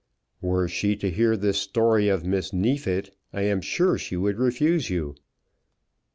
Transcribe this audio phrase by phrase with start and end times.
[0.41, 4.89] "Were she to hear this story of Miss Neefit I am sure she would refuse
[4.89, 5.13] you."